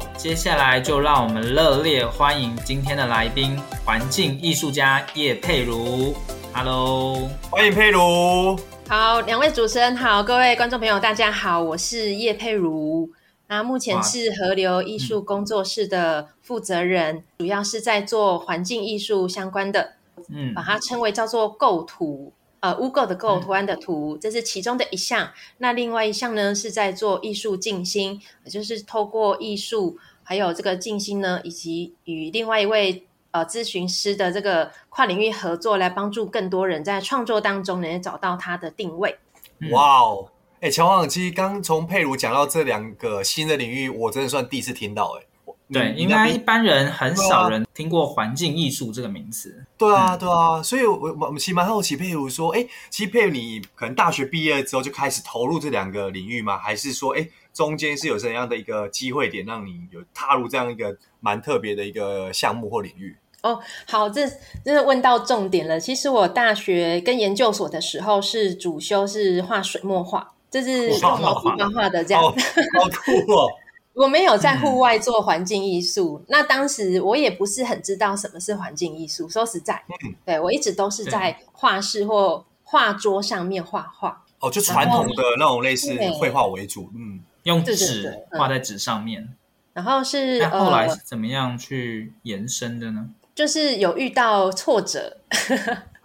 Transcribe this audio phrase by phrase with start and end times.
[0.00, 6.14] 好，接下来就让我们热烈欢迎今天的来宾——环境艺术家叶佩如。
[6.54, 8.58] Hello，欢迎佩如。
[8.88, 13.10] 好，两位主持人好，各位观众朋友大家好，我是叶佩如。
[13.48, 19.96] 那目前是河流艺术工作室的负责人，嗯、主要是在做环境艺术相关的，
[20.32, 22.32] 嗯，把它称为叫做构图。
[22.60, 25.32] 呃，污垢的垢，图案的图，这是其中的一项。
[25.58, 39.18] 那另外一项呢，是在做艺术静心，也就是透过艺术还有这个静心呢，以及与另外一位呃咨询师的这个跨领域合作，来帮助更多人在创作当中能找到他的定位。
[39.70, 40.28] 哇哦，
[40.60, 45.24] 哎，乔王，其实刚从佩如讲到这两个新的领域，我真的算第一次听到，哎。
[45.72, 49.64] 对，应该一般人很少人听过环境艺术这个名词。
[49.78, 56.58] 对啊，对啊，所以我我其实蛮好奇，佩如说，哎，其实佩如你可能大学毕业之后就开始投入这两个领域吗？
[56.58, 63.16] 还是说，哎，中间是有怎样的一个机会点让你有踏入这样一个蛮特别的一个项目或领域？
[63.42, 64.28] 哦，好，这
[64.64, 65.78] 真的问到重点了。
[65.78, 73.48] 其实我大学跟研究所的时候是主修是画水墨画，就是画画画的这样，好酷哦。
[73.94, 79.28] 我没有在户外做环境艺术，嗯、那当时我也不是很知道什么是环境艺术。
[79.28, 84.24] 说实在，嗯、对我一直都是在画室或画桌上面画画。
[84.38, 89.28] 哦，就传统的那种类似绘画为主，嗯，用纸画在纸上面。
[89.72, 93.06] 然后是那后来是怎么样去延伸的呢？
[93.06, 95.18] 呃、就是有遇到挫折。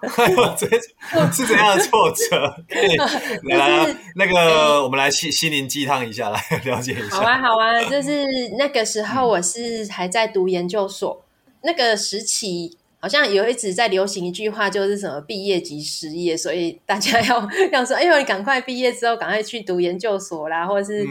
[1.32, 2.56] 是怎样的挫折？
[3.50, 7.18] 来来，那个我们来心心灵鸡汤一下，来 了解一下。
[7.18, 8.24] 好啊，好啊，就是
[8.58, 21.04] 那个时候我是还在读研究所，嗯、那个时期好像有一直在流行一句话，就是什么毕业即失业，所以大家要要说，哎呦，你赶快毕业之后赶快去读研究所啦，或者是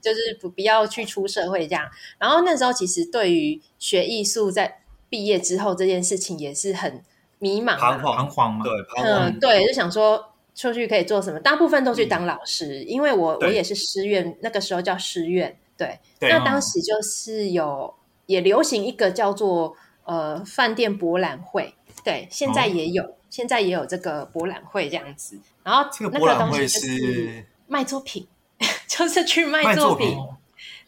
[0.00, 1.84] 就是不不要去出社会这样。
[2.18, 4.78] 然后那时候其实对于学艺术在
[5.10, 7.02] 毕业之后这件事情也是很。
[7.38, 17.94] 迷茫、彷徨、彷徨嘛，对，嗯，对，就想说出去可以做什么，大部分都去当老师，因为我我也是师院，那个时候叫师院，对，那当时就是有
[18.26, 28.26] 也流行一个叫做呃饭店博览会，对，现在也有，现在也有这个博览会这样子，然后那个东西是卖作品，
[28.88, 30.18] 就是去卖作品，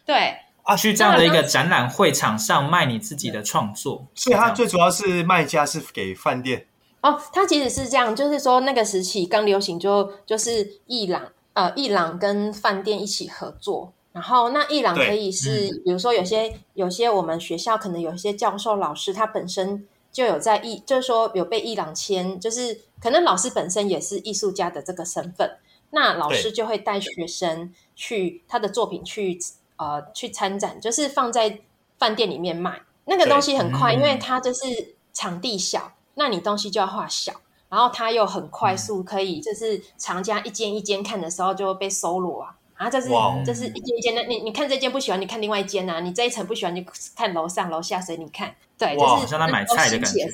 [0.05, 0.37] 对。
[0.70, 6.69] 啊，去这样的一个展览会场上卖你自己的创作，所以它最主要是卖家是给饭店
[7.00, 7.20] 哦。
[7.32, 25.59] 它其实是这样，就是说那个时期刚流行就，就就是伊朗呃伊朗跟饭店一起合作，然后那伊朗可以是，嗯、比如说有些有些我们学校可能有一些教授老师，他本身就有在伊，就是说有被伊朗签，就是可能老师本身也是艺术家的这个身份，
[25.91, 29.36] 那老师就会带学生去他的作品去。
[29.80, 31.58] 呃，去参展就是放在
[31.98, 37.32] 饭店里面卖那个东西很快，嗯、因为它就是场地小，那你东西就要画小，
[37.71, 46.86] 然后它又很快速，可以就是厂家一间一间看的时候就被搜罗啊，啊，这是哇这是一间一间的，你你看这间不喜欢，你看另外一间啊，你这一层不喜欢，你
[47.16, 50.26] 看楼上楼下随你看，对，就是像他买菜的感觉，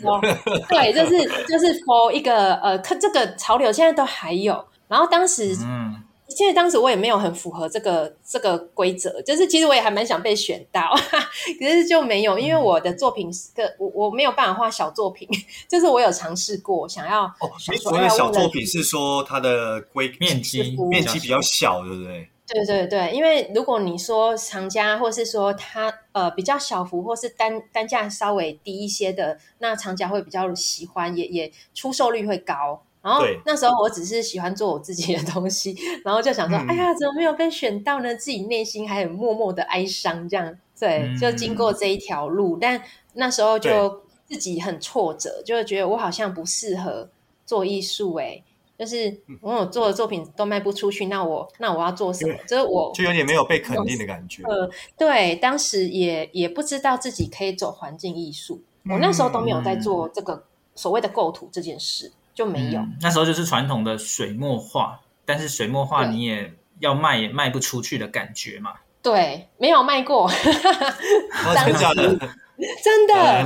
[0.69, 6.03] 对，就是就是 for 一个呃，看这个潮流现在都还有，然后当时嗯。
[6.37, 10.95] 其实当时我也没有很符合这个这个规则，就是其实我也还蛮想被选到，
[11.59, 15.27] 可是就没有，因为我的作品是个我我没有办法画小作品，
[15.67, 17.49] 就是我有尝试过想要哦，
[17.81, 22.29] 所谓的小作品是说它的规面积面积比较小，对不对？
[22.49, 32.83] 对对对，因为如果你说藏家，或是说它呃比较小幅，或是单单价稍微低一些的，那藏家会比较喜欢，也也出售率会高。
[33.07, 38.13] 然后那时候我只是喜欢做我自己的东西，然后就想说，嗯、哎呀，怎么没有被选到呢？
[38.17, 40.59] 自己内心还很默默的哀伤，这样。
[40.77, 42.83] 对，就经过这一条路，嗯、但
[43.13, 47.09] 那时候就自己很挫折，就觉得我好像不适合
[47.45, 48.43] 做艺术，哎。
[48.79, 52.35] 就是我做的作品都卖不出去，那我那我要做什么？
[52.47, 54.43] 就是我就有点没有被肯定的感觉。
[54.43, 54.69] 呃，
[54.99, 60.45] 对，当时也也不知道自己可以走环境艺术，嗯、我那时候都没有在做这个
[60.75, 62.81] 所谓的构图这件事，就没有。
[62.81, 68.75] 嗯、那时候就是传统的水墨画，但是水墨画你也要卖也卖不出去的感觉嘛。
[69.03, 70.31] 对，没有卖过。
[70.41, 72.17] 真的假的？
[72.83, 73.43] 真的，来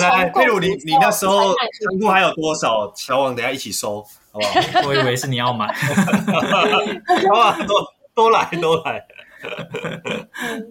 [0.00, 2.90] 来，珮如，你你那时候仓库还有多少？
[2.96, 4.02] 小王，等下一起收，
[4.32, 4.44] 好不
[4.80, 4.80] 好？
[4.88, 7.74] 我以为是你要买，好啊，都
[8.14, 9.04] 都来都来。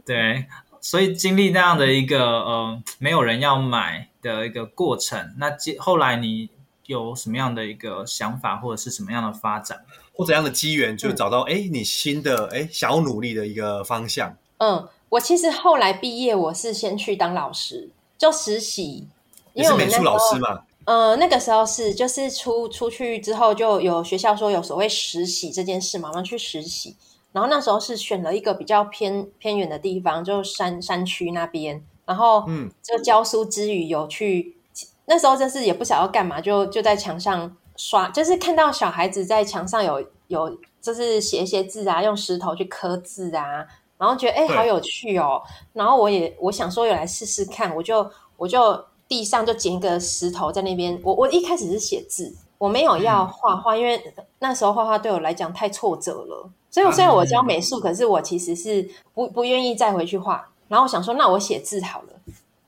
[0.06, 0.46] 对，
[0.82, 6.50] 所以经历那样的一个呃，没有人要买的一个过程，那后来你
[6.86, 9.80] 有什么样的一个想法，或者是什么样的发展，
[10.14, 14.36] 或怎样的机缘，就找到哎、嗯，你新的哎想要努力的一个方向？
[14.58, 14.88] 嗯。
[15.14, 17.88] 我其实后来毕业，我是先去当老师，
[18.18, 19.06] 就实习。
[19.54, 20.64] 因为我们那时候，是美术老师嘛？
[20.86, 26.96] 呃，那个时候是就是出出去之后，就有学校说有所谓实习这件事嘛，我们去实习。
[27.32, 31.80] 然后那时候是选了一个比较偏偏远的地方，就山山区那边。
[32.08, 34.58] 然后，嗯，就教书之余有去，
[35.06, 43.66] 那时候真是也不晓得要干嘛，就就在墙上刷，就是看到小孩子在墙上有有，就是写一些字啊，用石头去刻字啊。
[43.96, 45.42] 然后觉得哎，好有趣哦！
[45.72, 48.06] 然后我也我想说，有来试试看，我就
[48.36, 51.00] 我就地上就捡一个石头在那边。
[51.04, 56.50] 我我一开始是写字，我没有要画画，嗯、因为那时候画画对我来讲太挫折了。
[56.70, 60.50] 所以虽然我教美术，可是我其实是不不愿意再回去画。
[60.68, 62.08] 然后我想说，那我写字好了，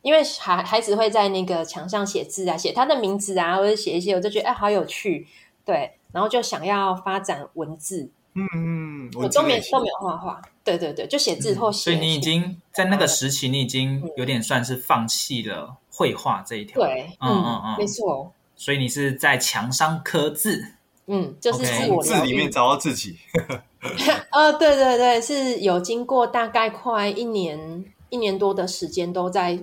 [0.06, 5.26] 因为孩孩子会在那个墙上写字啊，写他的名字啊，或者写一些，我就觉得哎，好有趣。
[5.66, 8.08] 对，然后就想要发展文字。
[8.36, 10.40] 嗯嗯，我都没都没有画画。
[10.64, 11.92] 对对对，就写字或写、嗯。
[11.92, 16.84] 所以你已经在那个时期，你已经有点算是放弃了绘画这一条。
[16.84, 18.32] 对，嗯嗯嗯，没错。
[18.56, 20.64] 所以你是在墙上刻字，
[21.08, 23.18] 嗯，就是自我字里面找到自己。
[24.30, 27.84] 呃，对对对，是有经过大概快一年
[28.16, 29.60] 一年多的时间都在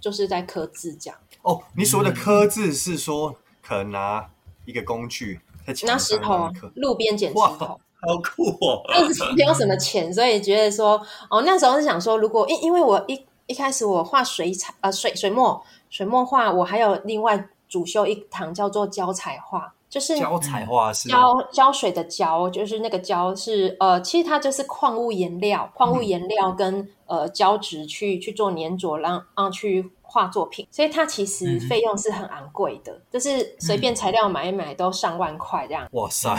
[0.00, 1.18] 就是在刻字这样。
[1.42, 4.30] 哦，你所谓的刻字是说可能拿
[4.64, 7.80] 一个工具在拿石头，路边捡石头。
[7.98, 8.84] 好酷哦！
[9.36, 15.60] 没有什么钱，所以觉得说，哦，那时候是想说，如果因因为我一一开始我画水彩，呃，水水墨
[15.90, 29.90] 水墨画，我还有另外主修一堂叫做胶彩画，就是胶彩画是胶胶水的胶，就是那个胶是呃，其实它就是矿物颜料，矿物颜料跟、嗯、呃胶质去去做粘着，让让去。
[30.08, 35.86] 画作品，所以它其实费用是很昂贵的，嗯、就是随便材料买一买都上万块这样。
[35.90, 36.32] 哇塞！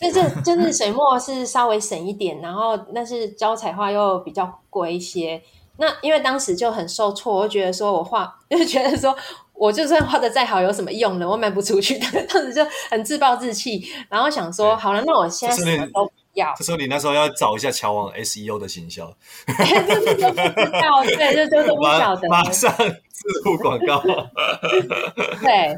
[0.00, 5.40] 那这就是水墨是稍微省一点，然后但是胶彩画又比较贵一些。
[5.84, 9.14] 那因为当时就很受挫，我就觉得说我画，就觉得说
[9.52, 11.28] 我就算画的再好，有什么用呢？
[11.28, 16.08] 我卖不出去的， 当时就很自暴自弃，然后想说，好了，那我现在什么都。
[16.34, 19.04] 要这时候你那时候要找一下乔王 SEO 的行销，
[19.44, 22.88] 对，就不知道，对，就就是不晓得，马上置
[23.44, 24.00] 入广告，
[25.42, 25.76] 对，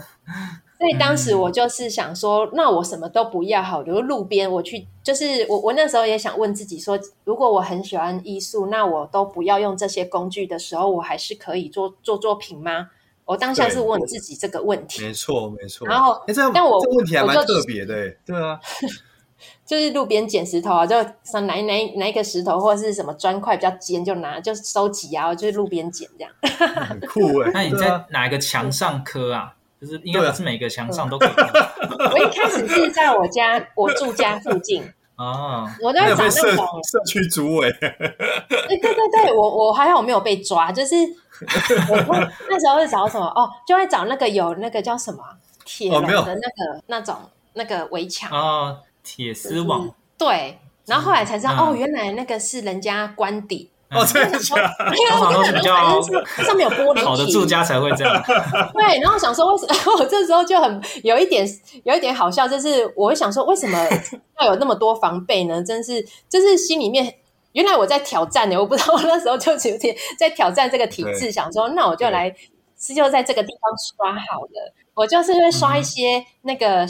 [0.85, 12.91] 所以当时我就是想说，那我什么都不要好，比如路边我去，就是我我那时候也想问自己说，如果我很喜欢艺术，那我都不要用这些工具的时候，我还是可以做做作品吗？
[13.25, 15.89] 我当下是问自己这个问题，没错没错。
[15.89, 18.61] 然后，哎，这但我这问题还蛮特别的，对啊。
[19.67, 26.33] 就是路边捡石头啊，就想拿拿拿一个石头或者是什么砖块比较尖，就拿就收集啊，就是路边捡这样。
[26.87, 27.51] 很酷哎！
[27.55, 29.55] 那你在哪一个墙上刻啊？
[29.81, 31.31] 就是应该不是每个墙上都可以。
[32.13, 34.83] 我一开始是在我家，我住家附近。
[35.17, 37.69] 啊， 我在找那种社区主委。
[37.81, 37.89] 哎，
[38.49, 43.27] 对对对，我我还好没有被抓，就是我那时候是找什么。
[43.27, 45.23] 哦，就会找那个有那个叫什么
[45.65, 47.17] 铁笼的那个那种
[47.53, 48.31] 那个围墙。
[48.31, 48.79] 啊。
[49.03, 49.91] 铁丝网。
[50.17, 56.01] 对，然后后来才知道哦，原来那个是人家官邸哦，这样子，通常都是比较
[56.43, 58.23] 上面有玻璃，好的住家才会这样。
[58.75, 59.75] 对，然后想说为什么？
[59.99, 61.47] 我这时候就很有一点
[61.85, 63.79] 有一点好笑，就是我会想说，为什么
[64.41, 65.63] 要有那么多防备呢？
[65.63, 67.15] 真是，就是心里面
[67.53, 72.35] 原来我在挑战呢，我不知道我那时候就有点在挑战这个体制，想说那我就来
[72.79, 76.87] 是就在这个地方刷好了，我就是会刷一些那个。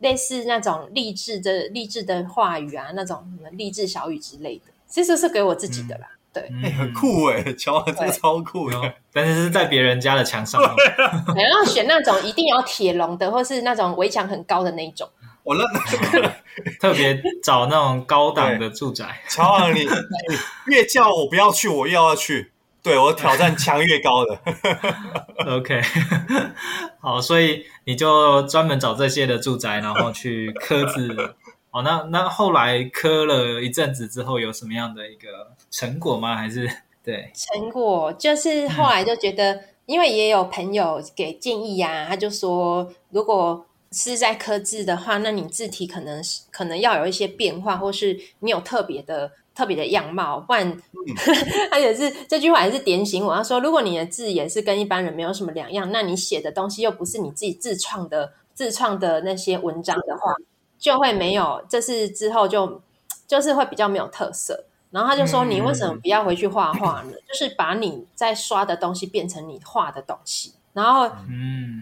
[0.00, 4.64] 类似那种励志的励志的话语啊，那种什么励志小语之类的。
[4.86, 6.06] 其实是给我自己的啦。
[6.36, 10.60] 对，哎，很酷哎，乔个超酷的，但是是在别人家的墙上。
[11.32, 15.08] 然后选那种一定要铁笼的，或是那种围墙很高的那一种。
[15.42, 15.64] 我那
[16.78, 19.22] 特别找那种高档的住宅。
[19.30, 19.88] 乔王，你
[20.66, 22.52] 越叫我不要去，我越要去。
[22.82, 24.38] 对，我挑战墙越高的。
[25.46, 25.80] OK，
[27.00, 31.34] 好，所以你就专门找这些的住宅，然后去刻字。
[31.76, 36.34] 哦，那那后来磕了一阵子之后，有什么样的一个成果吗？
[36.34, 36.66] 还是
[37.04, 49.32] 对成果就是后来就觉得，嗯、因为也有朋友给建议呀、啊，他就说，如果是在刻字的话，那你字体可能是可能要有一些变化，或是你有特别的。
[49.56, 50.82] 特别的样貌，不然，
[51.72, 53.34] 他也是这句话也是点醒我。
[53.34, 60.34] 他说，如果你的字也是跟一般人没有什么两样，那你写的东西又不是你自己自创的自创的那些文章的话，
[60.78, 61.64] 就会没有。
[61.68, 62.80] 这是之后就
[63.26, 64.64] 就是会比较没有特色。
[64.90, 67.12] 然后他就说，你为什么不要回去画画呢？
[67.28, 70.54] 就是把你在刷的东西变成你画的东西。
[70.72, 71.10] 然后，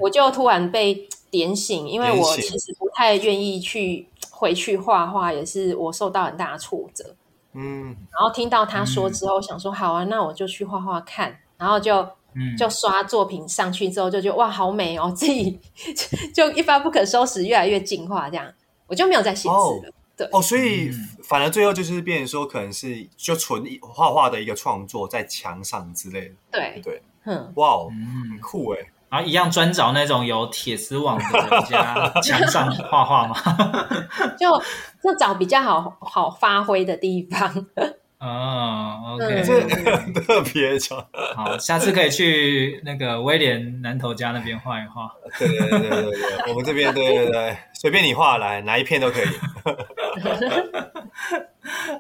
[0.01, 7.15] 我就突然被点醒，因为我其实不太愿意去回去画画，也是我受到很大的挫折。
[7.53, 11.99] 嗯，然后听到他说之后，嗯、想说好啊，那我就去画画看，然后就、
[12.35, 15.61] 嗯、就刷作品上去之后，就觉得哇，好美哦，自己
[16.35, 18.47] 就一发不可收拾，越来越进化，这样
[18.95, 19.89] 我就没有再写字了。
[19.89, 20.93] 哦对哦，所以
[21.25, 26.35] 反而最后就是变成说，可能是就纯画画的一个创作在墙上之类的。
[26.53, 27.91] 对对，嗯，哇哦，
[28.31, 28.79] 很酷哎。
[29.11, 33.35] 然后一样专找那种有铁丝网的人家 墙上画画吗？
[34.39, 34.49] 就
[35.03, 37.67] 就找比较好好发挥的地方。
[38.21, 39.61] 哦，OK，这
[40.23, 41.07] 特别巧。
[41.35, 45.11] 好，下次可以去那个威廉南头家那边画一画。
[45.39, 49.27] 对对对对对，我们这边对对对，随便你画来，哪一片都可以。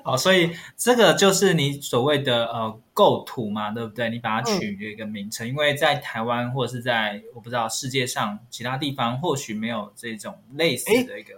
[0.02, 4.08] 好，所以这个就是你所谓的呃构图嘛，对不对？
[4.08, 11.34] 你把它取一个名称，嗯、因为在台湾或者是在我不知道世界上其他地方，或许没有这种类似的一个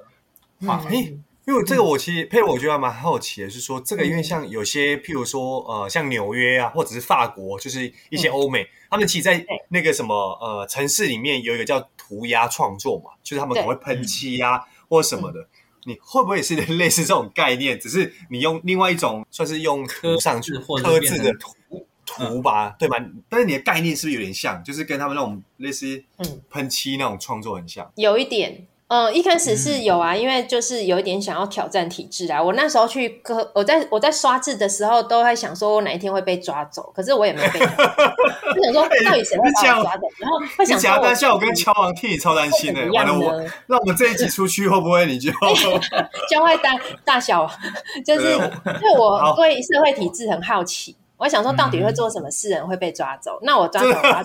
[0.64, 0.90] 画法。
[0.90, 13.76] 诶因为这个我其实配我觉得蛮好奇的，是说这个因为像有些譬如说呃像纽约啊，或者是法国，就是一些欧美，嗯、他们其实在那个什么呃城市里面有一个叫涂鸦创作嘛，就是他们可能会。
[13.86, 15.46] 喷漆啊或什么的，嗯、
[15.84, 17.78] 你会不会也是 类似这种概念？
[17.78, 22.96] 只是你用另外一种算是用刻上去刻字的涂涂吧，对吧？
[23.28, 24.60] 但是你的概念是不是有点像？
[24.64, 26.02] 就是跟他们那种类似
[26.50, 28.66] 喷漆那种创作很像，有一点。
[28.88, 32.40] 嗯，一开始是有啊，因为就是有一点想要挑战体制啊。
[32.40, 37.82] 我那时候去刻，我在我在刷字的时候，都在想说我哪一天会被抓走，可是我也没有被抓走。
[38.54, 40.02] 就想说到底谁会把我抓走？
[40.18, 42.88] 然后会想说，你假我跟乔王替你超担心的。
[42.92, 45.32] 完了我，那我们这一集出去会不会你就
[46.30, 47.44] 教会大大小？
[48.06, 50.96] 就是因为我对社会体制很好奇。
[51.18, 53.38] 我想说，到底会做什么事人会被抓走？
[53.40, 54.22] 嗯、那我抓走抓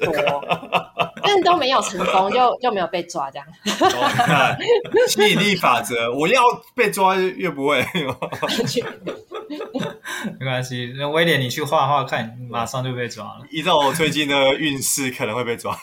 [0.00, 0.42] 多，
[1.22, 3.46] 但是都没有成功，就就没有被抓这样。
[5.06, 6.42] 吸引力法则，我要
[6.74, 7.84] 被抓越不会。
[10.38, 13.40] 没关系，那威廉你去画画看，马上就被抓了。
[13.50, 15.76] 依照我最近的运势，可能会被抓。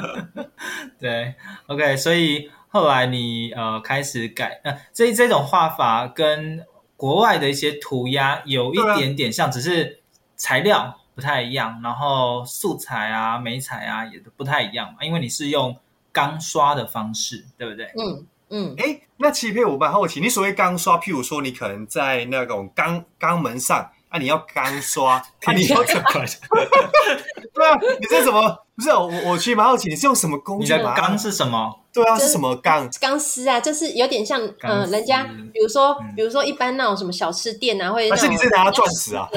[1.00, 1.34] 对
[1.66, 6.62] ，OK，所以后来你呃开始改，呃，这这种画法跟。
[7.00, 10.02] 国外的一些涂鸦有一点点像，只是
[10.36, 14.98] 材料不太一样，然后素材啊、媒材啊也都不太一样嘛。
[15.00, 15.74] 因为你是用
[16.12, 17.86] 钢刷的方式，对不对？
[17.96, 18.74] 嗯嗯。
[18.76, 25.22] 哎，那其实我蛮好奇，你所谓钢刷，譬如说你可能在那种钢钢门上啊，你要钢刷，
[25.56, 26.02] 你要怎么？
[27.54, 28.56] 对啊，你这什么？
[28.76, 30.72] 不是我，我其实蛮好奇，你是用什么工具？
[30.74, 31.78] 你的钢是什么？
[31.92, 32.88] 对啊，是什么钢？
[33.00, 39.28] 钢丝啊，就是有点像，嗯，人家比如说，比如说一般那种什么小吃店啊，或者是你是拿钻石啊，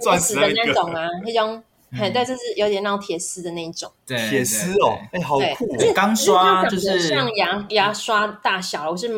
[0.00, 1.62] 钻石的 那种啊，那种，
[1.96, 5.92] 对，就是有点那种铁丝的那种，对，铁丝哦，哎，好酷！
[5.94, 9.08] 钢刷就是像牙牙刷大小，我是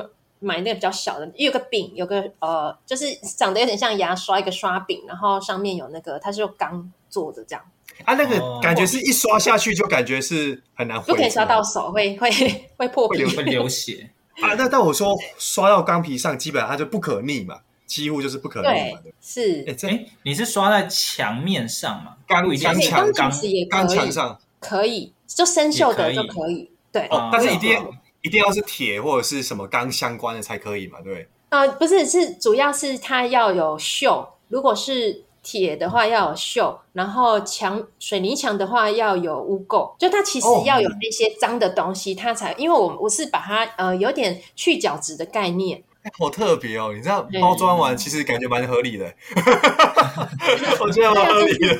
[0.44, 7.64] 买那个比较小的，有个柄，有个呃，就是长得有点像牙刷一个刷柄，然后上面有那个，它是用钢做的这样。
[8.04, 12.30] 啊，那个感觉是一刷下去就感觉是很难，不可以刷到手，会会
[12.76, 14.10] 会破皮，会流血
[14.42, 14.54] 啊。
[14.54, 19.00] 那但我说刷到钢皮上，基本上它就不可逆嘛，几乎就是不可逆嘛。
[19.20, 22.16] 是，哎，你是刷在墙面上嘛？
[22.26, 23.30] 钢钢墙钢
[23.70, 26.70] 钢墙上可以，就生锈的就可以。
[26.90, 27.78] 对，哦但是一定
[28.24, 31.00] 一定要是铁或者是什么钢相关的才可以嘛？
[31.00, 31.28] 对。
[31.50, 35.22] 呃，不是，是主要是它要有锈，如果是。
[35.46, 45.84] 铁的话要有锈，然后墙水泥墙的话要有污垢，就它其实要有那些脏的东西，它才因为我我是把它呃有点去角质的概念，
[46.18, 46.92] 好特别哦！
[46.94, 49.06] 你这样包装完，其实感觉蛮合理的。
[50.80, 51.76] 我觉得蛮合理的。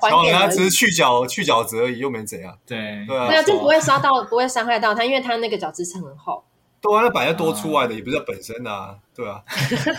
[0.00, 2.56] 好，他只是去角去角质而已，又没怎样。
[2.64, 6.44] 对对啊，没有，就不会伤到，不会伤害到它，因为它那个角质层很厚。
[6.80, 8.94] 对啊，那本来多出来的，也不是本身啊。
[9.16, 9.42] 对啊。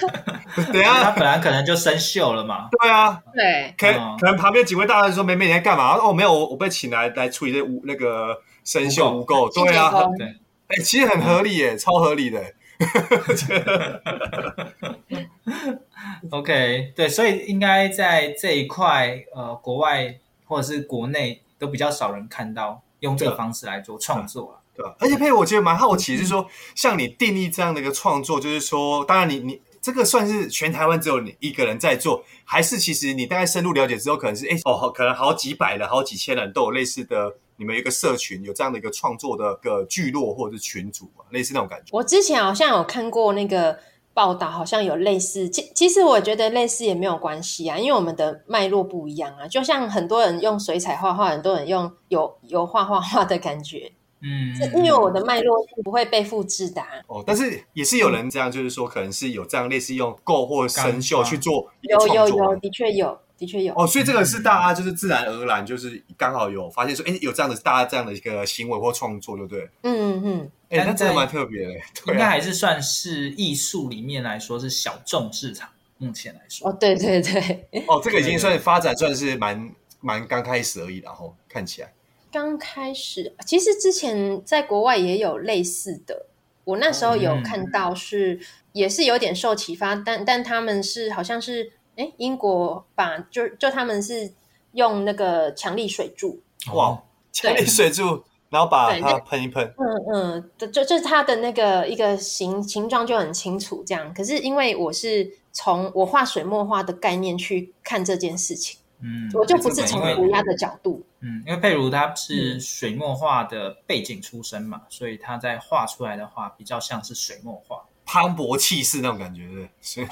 [0.71, 2.69] 等下，它本来可能就生锈了嘛。
[2.79, 3.21] 对啊。
[3.33, 3.75] 对。
[3.77, 9.51] 可可能旁边几位大人说：“妹妹你在干嘛？”哦，没有，我我被请来来处理这污那个生锈污垢。
[9.65, 9.91] 对啊。
[10.17, 10.27] 对。
[10.67, 12.41] 哎，其实很合理耶，超合理的。
[16.31, 24.95] OK，对，所以应该在这一块，呃，国外或者是国内都比较少人看到用这个方式来做创作了，对吧？
[24.99, 37.35] 而且佩如，我觉得蛮好奇，是说像你定义这样的一个创作，就是说，当然你你这个算是全台湾只有你一个人在做，还是其实你大概深入了解之后，可能是哎哦，可能好几百人、好几千人都有类似的。
[37.59, 41.89] 你们有一个社群，有这样的一个创作的个聚落或者是群组嘛，类似那种感觉。
[41.91, 43.77] 我之前好像有看过那个
[44.13, 45.49] 报道，好像有类似。
[45.49, 49.45] 其其实我觉得类似也没有关系啊，因为我们的脉络不一样啊。
[49.45, 53.91] 就像很多人用水彩画画，很多人用油油画画画的感觉。
[54.21, 56.87] 嗯，因为我的脉络是不会被复制的、啊。
[57.07, 63.17] 哦，但是也是有人这样，就是说可能是有这样类似用垢或生锈去做有有有，的确有。
[63.39, 69.69] 的确有哦，所以这个是大家就是自然而然，就是刚好有发现说，哎，有这样的大家这样的一个行为或创作，对不对？
[69.83, 71.73] 嗯嗯，哎，那真的蛮特别的，
[72.07, 76.67] 应该还是算是艺术里面来说是小众市场，目前来说。
[76.67, 81.93] 哦，对对对，哦，这个已经算发展算是蛮蛮刚开始而已，然后看起来
[82.29, 86.25] 刚开始，其实之前在国外也有类似的，
[86.65, 88.37] 我那时候有看到是
[88.73, 91.71] 也是有点受启发，但但他们是好像是。
[91.99, 94.31] 哎，英国把就就他们是
[94.71, 96.41] 用那个强力水柱
[96.73, 96.97] 哇，
[97.33, 104.13] 强力水柱，然后把它喷一喷，嗯嗯，就就是它的那个一个形形状就很清楚这样。
[104.13, 110.55] 可是因为我是从我画水墨画的概念去看这件事情，嗯，我就不是从涂鸦的。
[110.55, 120.07] 角度，嗯，因为佩如他是水墨画的背景出身嘛，嗯、所以他在画出来的话比较像是水墨画，磅礴气势那种感觉，对。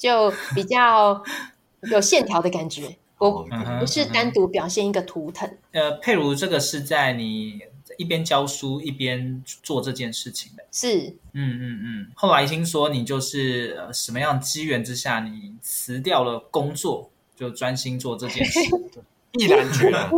[0.00, 1.22] 就比较
[1.82, 3.46] 有线条的感觉，我
[3.78, 5.46] 不是单独表现一个图腾。
[5.72, 7.60] 呃，佩如这个是在你
[7.98, 12.06] 一边教书一边做这件事情的，是，嗯嗯嗯。
[12.14, 18.58] 后来听说你就是呃什么样机缘之下，你辞掉了工作，就专心做这件事，
[19.38, 20.10] 毅然决然，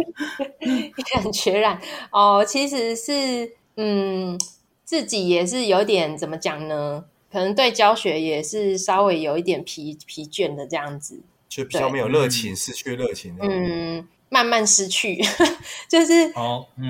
[0.60, 1.80] 毅然决然。
[2.12, 4.38] 哦，其实是嗯，
[4.84, 7.04] 自己也是有点怎么讲呢？
[7.32, 11.18] 可能对教学也是稍微有一点疲疲倦的这样子，
[11.48, 13.34] 就比较没有热情，失去热情。
[13.40, 15.18] 嗯，慢慢失去，
[15.88, 16.30] 就是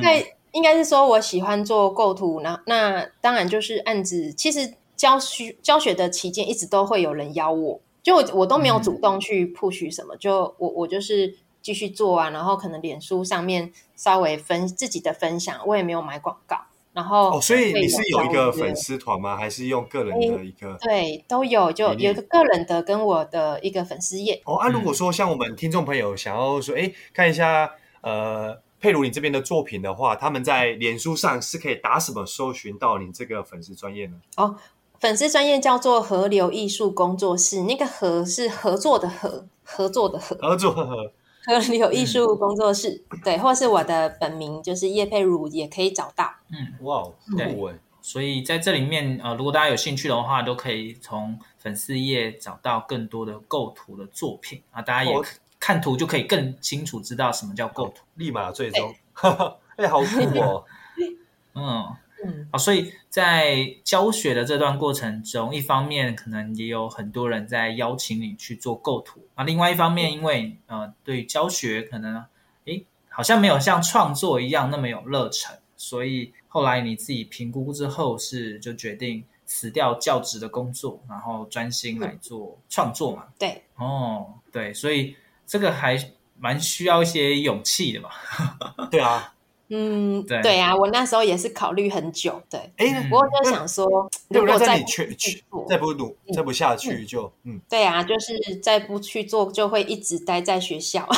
[0.03, 4.33] 在应该是说我喜欢做构图，那那当然就是案子。
[4.33, 16.57] 其实教学教学的期间，一直都会有人邀我，就我，我都没有主动去 push 什么，就我我就是继续做啊，然后可能脸书上面稍微分自己的分享，我也没有买广告。
[16.93, 19.35] 然后，哦，所以你是有一个粉丝团吗？
[19.35, 20.77] 还是用个人的一个？
[20.83, 24.43] 对，都有，就有一个个人的跟我的一个粉丝页。
[24.45, 27.71] 哦，啊，如果说像我们听众朋友想要说，哎，看一下，
[28.03, 34.17] 呃，佩如你这边的作品的话，他们在脸书上是可以打什么搜寻到你这个粉丝专业呢？
[34.37, 34.57] 哦，
[35.01, 41.13] 粉丝专业叫做河流艺术工作室，那个“河”是合作的“合”，合作的“合”，合作的“合”。
[41.45, 46.33] 河流艺术工作室，嗯、对，或是我的本名就是叶佩如，也可以找到。
[46.51, 47.03] 嗯，哇，
[47.37, 47.57] 对，
[48.01, 55.17] 所以在这里面，呃，如果大家有兴趣的话，都可以从粉丝页找到更多的构图的作品啊，大家也
[55.59, 58.05] 看图就可以更清楚知道什么叫构图。
[58.15, 58.95] 立马追踪，
[59.77, 60.65] 哎，好酷哦，
[61.55, 61.97] 嗯。
[62.25, 72.25] 嗯，啊，所以在教学的这段过程中，一方面可能也有很多人在邀请你去做构图啊，另外一方面，因为呃，对教学可能
[72.67, 83.27] 诶好像没有像创作一样那么有热忱，所以后来你自己评估之后是就决定辞掉教职的工作，然后专心来做创作嘛？
[83.39, 85.99] 对，哦，对，所以这个还
[86.39, 88.11] 蛮需要一些勇气的嘛。
[88.91, 89.35] 对啊。
[89.75, 93.87] 嗯，对对啊，我那时候也是考虑很久，对，哎，不过就想说，
[94.29, 101.09] 如果再去去再不努，再不下去就嗯，对啊，就是再不去做，就会一直待在学校，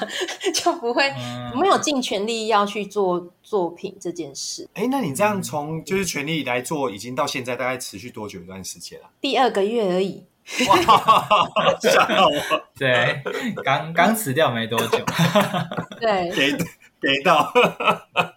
[0.54, 1.10] 就不会
[1.58, 4.68] 没有尽全力要去做作品这件事。
[4.74, 9.08] 哎，那你这样从就是全力来做，已经到现在大概持续多久一段时间了？
[9.22, 10.26] 第二个月而已。
[10.68, 10.76] 哇，
[11.80, 12.32] 吓到我！
[12.76, 13.22] 对，
[13.64, 14.98] 刚刚辞掉没多久。
[16.00, 16.30] 对。
[16.32, 16.64] 给
[17.24, 17.52] 到，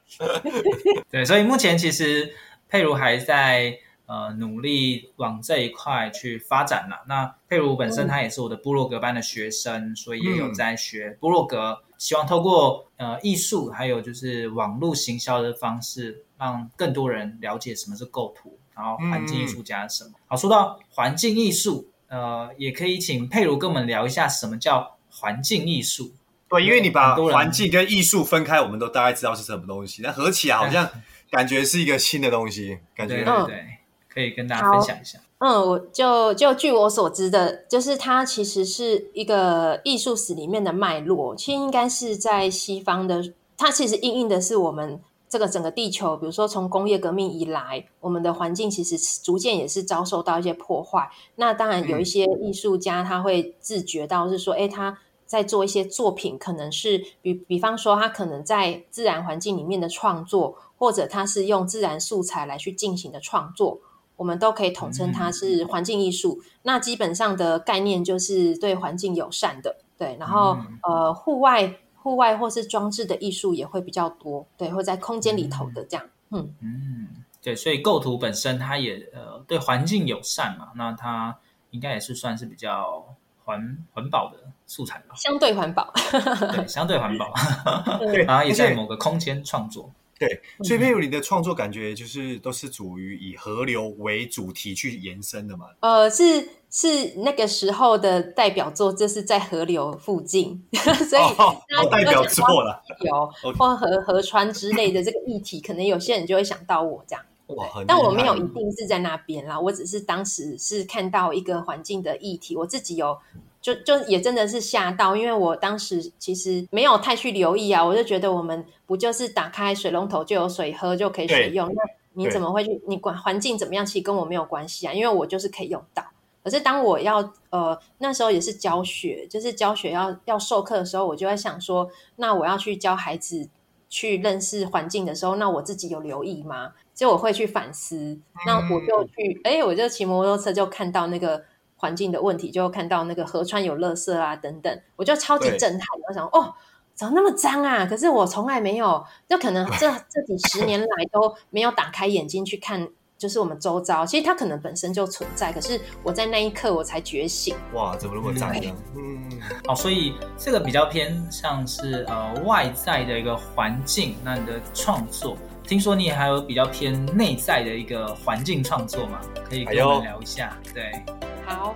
[1.09, 2.33] 对，所以目前其实
[2.69, 7.03] 佩如还在呃努力往这一块去发展了。
[7.07, 20.11] 那佩如本身他也是我的部落格班的学生，所以也有在学部落格，希望透过呃艺术还有就是网络行销的方式，让更多人了解什么是构图，然后环境艺术家什么。
[20.27, 26.11] 好，说到环境艺术，呃，也可以请佩如跟我们聊一下什么叫环境艺术。
[26.47, 30.01] 对，因为你把环境跟艺术分开，我们都大概知道是什么东西。
[30.03, 30.87] 那合起来好像
[31.31, 33.65] 感觉是一个新的东西，感觉对，对对，
[34.07, 35.19] 可以跟大家分享一下。
[35.39, 41.35] 嗯，我就就据我所知的，就是它其实是一个艺术史里面的脉络。
[41.35, 43.21] 其实应该是在西方的，
[43.57, 51.09] 它其实应应的是我们这个整个地球，比如说从工业革命以来，我们的环境其实逐渐也是遭受到一些破坏。
[51.35, 54.99] 那当然有一些艺术家他会自觉到是说，哎、嗯，他。
[55.25, 63.79] 在做一些作品，可能是比比方说，他可能在自然环境里面的创作，或者他是用自然素材来去进行的创作，
[64.17, 66.39] 我们都可以统称它是环境艺术。
[66.43, 70.15] 嗯、那基本上的概念就是对环境友善的，对。
[70.19, 77.07] 然后、嗯、呃，户外户外或是装置的艺术也会比较多，对，会在空间里头的这样，嗯嗯，
[77.41, 77.55] 对。
[77.55, 81.37] 所以构图本身它也呃对环境友善嘛，那它
[81.71, 83.03] 应该也是算是比较
[83.45, 84.39] 环环保的。
[84.67, 85.93] 素材吧，相对环保，
[86.51, 87.31] 对，相对环保，
[88.01, 95.67] 对，然后也在某个空间创作，对，所以佩如你的创作感觉就是都是属于以河流为主题去延伸的嘛？
[95.81, 113.17] 呃，是是那个时候的代表作，这是在河流附近， 所以、哦哦、代表作了，有或河河川之类的这个议题，可能有些人就会想到我这样，哇，但我没有一定是在那边啦，我只是当时是看到一个环境的议题，我自己有。
[113.61, 121.81] 就就也真的是吓到，因为我当时其实没有太去留意啊，我就觉得我们不就是打开水龙头就有水喝就可以使用，那
[122.13, 122.79] 你怎么会去？
[122.87, 126.05] 你管环境怎么样，其实跟我没有关系啊，因为我就是可以用到。
[126.43, 133.49] 可是当我要呃那时候也是教学，就是教学要要授课的时候，我就在想说，那我要去教孩子
[133.95, 136.73] 去认识环境的时候，那我自己有留意吗？
[136.93, 141.43] 就我会去反思，那我就去，哎、嗯欸，我就骑摩托车就看到那个。
[141.77, 145.81] 环境的问题，就看到那个河川有垃圾啊等等，我就超级震撼。
[146.07, 146.55] 我想，哦，
[146.95, 147.85] 怎么那么脏啊？
[147.85, 157.55] 可是我从来没有，就可能这这几十年来都没有打开眼睛去看，就是我们周遭，其实它可能本身就存在，可是我在那一刻我才觉醒。
[157.73, 158.75] 哇，怎么那么赞呢？
[158.95, 159.29] 嗯，
[159.65, 165.37] 好，所以这个比较偏像是呃外在的一个环境，那你的创作。
[165.63, 169.19] 听说你也还有比较偏内在的一个环境创作嘛？
[169.49, 170.55] 可以跟我们聊一下。
[170.67, 171.03] 哎、对，
[171.45, 171.75] 好。